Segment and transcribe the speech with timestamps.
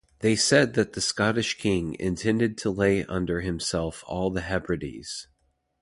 [0.21, 5.27] They said that the Scottish king intended to lay under himself all the Hebrides.